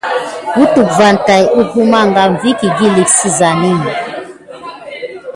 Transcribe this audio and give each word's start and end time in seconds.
Kutuk 0.53 0.89
va 0.97 1.09
tät 1.25 1.51
mume 1.75 1.99
kam 2.15 2.31
kehokini 2.41 3.03
sigani. 3.17 3.73